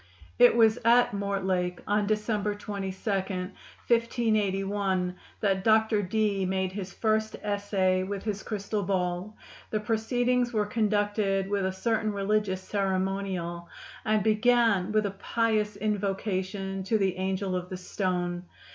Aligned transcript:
It 0.39 0.55
was 0.55 0.79
at 0.83 1.13
Mortlake, 1.13 1.81
on 1.85 2.07
December 2.07 2.55
22, 2.55 2.89
1581, 3.07 5.15
that 5.41 5.63
Dr. 5.63 6.01
Dee 6.01 6.43
made 6.43 6.71
his 6.71 6.91
first 6.91 7.35
essay 7.43 8.01
with 8.01 8.23
his 8.23 8.41
crystal 8.41 8.81
ball. 8.81 9.37
The 9.69 9.79
proceedings 9.79 10.53
were 10.53 10.65
conducted 10.65 11.47
with 11.51 11.67
a 11.67 11.71
certain 11.71 12.11
religious 12.13 12.61
ceremonial, 12.61 13.69
and 14.03 14.23
began 14.23 14.91
with 14.91 15.05
a 15.05 15.11
pious 15.11 15.75
invocation 15.75 16.81
to 16.85 16.97
the 16.97 17.17
angel 17.17 17.55
of 17.55 17.69
the 17.69 17.77
stone. 17.77 18.45